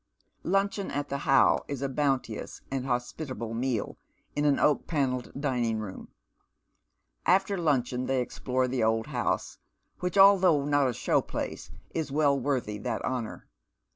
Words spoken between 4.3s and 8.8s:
in an oak paneled dining room. After luncheon they explore